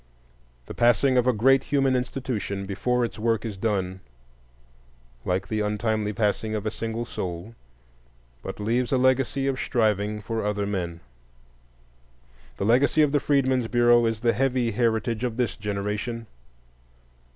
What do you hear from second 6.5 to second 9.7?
of a single soul, but leaves a legacy of